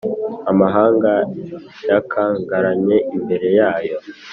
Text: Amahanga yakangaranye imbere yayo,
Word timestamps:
Amahanga 0.51 1.11
yakangaranye 1.89 2.97
imbere 3.15 3.47
yayo, 3.59 3.97